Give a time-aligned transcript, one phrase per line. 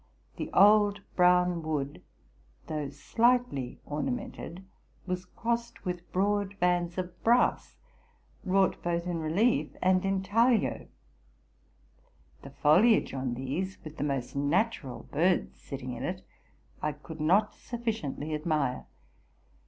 [0.37, 2.01] 'The old brown wood,
[2.65, 4.65] though slightly ornamented,
[5.05, 7.75] was crossed with broad bands of brass
[8.43, 10.87] wrought both in relief and intaglio.
[12.41, 16.23] The foliage on these, with the most natural birds sitting in it,
[16.81, 18.87] I could not sufficiently admire.